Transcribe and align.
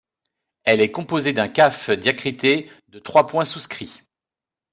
Elle 0.63 0.81
est 0.81 0.89
composée 0.89 1.31
d’un 1.31 1.47
kāf 1.47 1.91
diacrité 1.91 2.71
de 2.87 2.97
trois 2.97 3.27
points 3.27 3.45
souscrits. 3.45 4.01